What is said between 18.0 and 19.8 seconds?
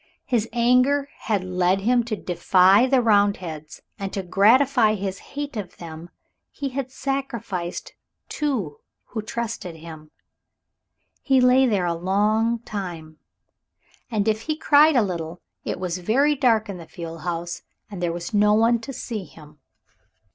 there was no one to see him.